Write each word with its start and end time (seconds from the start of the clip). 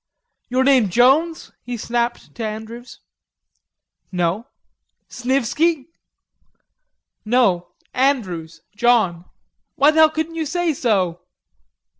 "Your 0.49 0.63
name 0.63 0.89
Jones?" 0.89 1.51
he 1.61 1.77
snapped 1.77 2.33
to 2.33 2.43
Andrews. 2.43 3.01
"No." 4.11 4.47
"Snivisky?" 5.07 5.89
"No.... 7.23 7.67
Andrews, 7.93 8.61
John." 8.75 9.25
"Why 9.75 9.91
the 9.91 9.99
hell 9.99 10.09
couldn't 10.09 10.33
you 10.33 10.47
say 10.47 10.73
so?" 10.73 11.21